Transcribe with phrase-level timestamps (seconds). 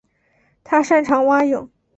[0.63, 1.69] 他擅长蛙泳。